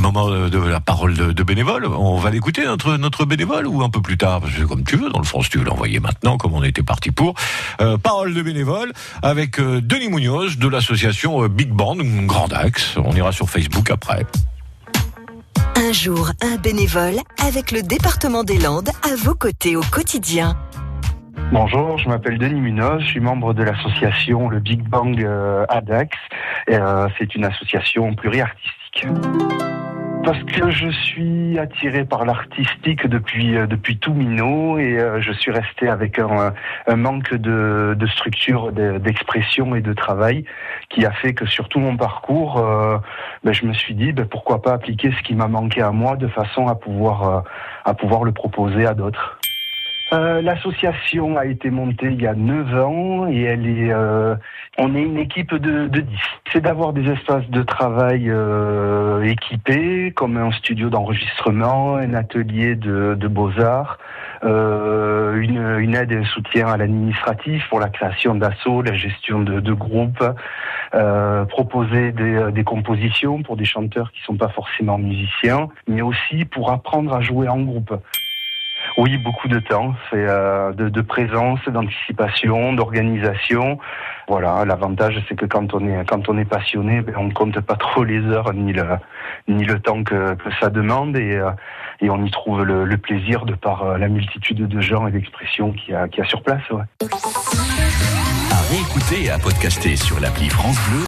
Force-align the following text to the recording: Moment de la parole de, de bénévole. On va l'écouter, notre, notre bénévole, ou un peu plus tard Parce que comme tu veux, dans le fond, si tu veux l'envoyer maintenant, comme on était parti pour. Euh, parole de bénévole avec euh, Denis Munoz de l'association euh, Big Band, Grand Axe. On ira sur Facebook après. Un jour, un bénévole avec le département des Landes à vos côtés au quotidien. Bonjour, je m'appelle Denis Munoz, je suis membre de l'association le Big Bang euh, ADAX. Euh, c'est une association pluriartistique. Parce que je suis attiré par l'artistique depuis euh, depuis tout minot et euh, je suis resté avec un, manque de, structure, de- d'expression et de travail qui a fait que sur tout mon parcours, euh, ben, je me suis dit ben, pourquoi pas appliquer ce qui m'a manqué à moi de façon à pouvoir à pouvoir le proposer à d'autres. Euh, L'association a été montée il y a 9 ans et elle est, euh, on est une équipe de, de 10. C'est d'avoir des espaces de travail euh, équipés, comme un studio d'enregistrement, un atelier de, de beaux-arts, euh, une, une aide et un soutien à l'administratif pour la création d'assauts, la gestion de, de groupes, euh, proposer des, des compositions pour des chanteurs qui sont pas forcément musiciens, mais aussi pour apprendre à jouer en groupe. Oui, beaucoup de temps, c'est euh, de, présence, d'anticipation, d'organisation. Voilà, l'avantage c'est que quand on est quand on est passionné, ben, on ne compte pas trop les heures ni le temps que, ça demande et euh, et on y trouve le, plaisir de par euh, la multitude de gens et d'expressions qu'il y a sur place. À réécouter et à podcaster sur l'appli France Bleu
Moment 0.00 0.28
de 0.28 0.58
la 0.58 0.80
parole 0.80 1.14
de, 1.14 1.32
de 1.32 1.42
bénévole. 1.42 1.86
On 1.86 2.16
va 2.16 2.30
l'écouter, 2.30 2.64
notre, 2.64 2.96
notre 2.96 3.24
bénévole, 3.24 3.66
ou 3.66 3.82
un 3.82 3.90
peu 3.90 4.00
plus 4.00 4.16
tard 4.16 4.40
Parce 4.40 4.54
que 4.54 4.62
comme 4.62 4.84
tu 4.84 4.96
veux, 4.96 5.10
dans 5.10 5.18
le 5.18 5.24
fond, 5.24 5.42
si 5.42 5.50
tu 5.50 5.58
veux 5.58 5.64
l'envoyer 5.64 6.00
maintenant, 6.00 6.36
comme 6.36 6.54
on 6.54 6.62
était 6.62 6.82
parti 6.82 7.10
pour. 7.10 7.34
Euh, 7.80 7.98
parole 7.98 8.34
de 8.34 8.42
bénévole 8.42 8.92
avec 9.22 9.58
euh, 9.58 9.80
Denis 9.80 10.08
Munoz 10.08 10.58
de 10.58 10.68
l'association 10.68 11.42
euh, 11.42 11.48
Big 11.48 11.70
Band, 11.70 11.96
Grand 12.26 12.52
Axe. 12.52 12.96
On 12.96 13.12
ira 13.12 13.32
sur 13.32 13.50
Facebook 13.50 13.90
après. 13.90 14.24
Un 15.76 15.92
jour, 15.92 16.30
un 16.42 16.56
bénévole 16.56 17.16
avec 17.44 17.72
le 17.72 17.82
département 17.82 18.44
des 18.44 18.58
Landes 18.58 18.90
à 19.04 19.14
vos 19.16 19.34
côtés 19.34 19.76
au 19.76 19.82
quotidien. 19.82 20.56
Bonjour, 21.50 21.96
je 21.96 22.08
m'appelle 22.08 22.36
Denis 22.36 22.60
Munoz, 22.60 23.00
je 23.00 23.06
suis 23.06 23.20
membre 23.20 23.54
de 23.54 23.62
l'association 23.62 24.50
le 24.50 24.60
Big 24.60 24.82
Bang 24.82 25.18
euh, 25.18 25.64
ADAX. 25.70 26.14
Euh, 26.68 27.08
c'est 27.18 27.34
une 27.34 27.44
association 27.44 28.14
pluriartistique. 28.14 28.68
Parce 30.24 30.42
que 30.44 30.70
je 30.70 30.88
suis 30.90 31.58
attiré 31.58 32.04
par 32.04 32.24
l'artistique 32.26 33.06
depuis 33.06 33.56
euh, 33.56 33.66
depuis 33.66 33.96
tout 33.98 34.12
minot 34.12 34.78
et 34.78 34.98
euh, 34.98 35.20
je 35.20 35.32
suis 35.32 35.50
resté 35.50 35.88
avec 35.88 36.18
un, 36.18 36.52
manque 36.96 37.32
de, 37.34 37.96
structure, 38.12 38.72
de- 38.72 38.98
d'expression 38.98 39.74
et 39.74 39.80
de 39.80 39.92
travail 39.94 40.44
qui 40.90 41.06
a 41.06 41.12
fait 41.12 41.32
que 41.32 41.46
sur 41.46 41.68
tout 41.68 41.78
mon 41.78 41.96
parcours, 41.96 42.58
euh, 42.58 42.98
ben, 43.42 43.52
je 43.52 43.64
me 43.64 43.72
suis 43.72 43.94
dit 43.94 44.12
ben, 44.12 44.26
pourquoi 44.26 44.60
pas 44.60 44.74
appliquer 44.74 45.12
ce 45.12 45.22
qui 45.22 45.34
m'a 45.34 45.48
manqué 45.48 45.80
à 45.80 45.92
moi 45.92 46.16
de 46.16 46.28
façon 46.28 46.66
à 46.66 46.74
pouvoir 46.74 47.44
à 47.84 47.94
pouvoir 47.94 48.24
le 48.24 48.32
proposer 48.32 48.86
à 48.86 48.92
d'autres. 48.92 49.37
Euh, 50.12 50.40
L'association 50.40 51.36
a 51.36 51.44
été 51.44 51.70
montée 51.70 52.06
il 52.06 52.22
y 52.22 52.26
a 52.26 52.34
9 52.34 52.74
ans 52.82 53.26
et 53.28 53.42
elle 53.42 53.66
est, 53.66 53.92
euh, 53.92 54.34
on 54.78 54.94
est 54.94 55.02
une 55.02 55.18
équipe 55.18 55.54
de, 55.54 55.86
de 55.86 56.00
10. 56.00 56.18
C'est 56.52 56.62
d'avoir 56.62 56.94
des 56.94 57.10
espaces 57.10 57.48
de 57.50 57.62
travail 57.62 58.30
euh, 58.30 59.22
équipés, 59.24 60.12
comme 60.16 60.38
un 60.38 60.50
studio 60.52 60.88
d'enregistrement, 60.88 61.96
un 61.96 62.14
atelier 62.14 62.74
de, 62.74 63.16
de 63.20 63.28
beaux-arts, 63.28 63.98
euh, 64.44 65.38
une, 65.40 65.58
une 65.78 65.94
aide 65.94 66.12
et 66.12 66.16
un 66.16 66.24
soutien 66.24 66.68
à 66.68 66.78
l'administratif 66.78 67.68
pour 67.68 67.80
la 67.80 67.90
création 67.90 68.34
d'assauts, 68.34 68.80
la 68.80 68.94
gestion 68.94 69.40
de, 69.40 69.60
de 69.60 69.72
groupes, 69.74 70.24
euh, 70.94 71.44
proposer 71.44 72.12
des, 72.12 72.50
des 72.52 72.64
compositions 72.64 73.42
pour 73.42 73.58
des 73.58 73.66
chanteurs 73.66 74.10
qui 74.12 74.22
sont 74.22 74.36
pas 74.36 74.48
forcément 74.48 74.96
musiciens, 74.96 75.68
mais 75.86 76.00
aussi 76.00 76.46
pour 76.46 76.72
apprendre 76.72 77.12
à 77.12 77.20
jouer 77.20 77.48
en 77.48 77.60
groupe. 77.60 77.94
Oui, 78.98 79.16
beaucoup 79.16 79.46
de 79.46 79.60
temps, 79.60 79.94
c'est 80.10 80.26
euh, 80.26 80.72
de, 80.72 81.00
présence, 81.00 81.60
d'anticipation, 81.68 82.72
d'organisation. 82.72 83.78
Voilà, 84.26 84.64
l'avantage 84.64 85.22
c'est 85.28 85.36
que 85.36 85.46
quand 85.46 85.72
on 85.72 85.86
est 85.86 86.04
quand 86.04 86.28
on 86.28 86.36
est 86.36 86.44
passionné, 86.44 87.00
ben, 87.00 87.14
on 87.16 87.24
ne 87.28 87.32
compte 87.32 87.60
pas 87.60 87.76
trop 87.76 88.02
les 88.02 88.20
heures 88.24 88.52
ni 88.52 88.72
le 88.72 89.78
temps 89.78 90.02
que, 90.02 90.36
ça 90.60 90.68
demande 90.68 91.16
et 91.16 91.36
euh, 91.36 91.50
et 92.00 92.10
on 92.10 92.24
y 92.24 92.30
trouve 92.32 92.64
le, 92.64 92.96
plaisir 92.96 93.44
de 93.44 93.54
par 93.54 93.84
euh, 93.84 93.98
la 93.98 94.08
multitude 94.08 94.66
de 94.66 94.80
gens 94.80 95.06
et 95.06 95.12
d'expressions 95.12 95.70
qu'il 95.70 95.94
y 95.94 96.20
a 96.20 96.24
sur 96.24 96.42
place. 96.42 96.62
À 98.50 98.60
réécouter 98.68 99.26
et 99.26 99.30
à 99.30 99.38
podcaster 99.38 99.94
sur 99.94 100.18
l'appli 100.18 100.48
France 100.48 100.78
Bleu 100.88 100.96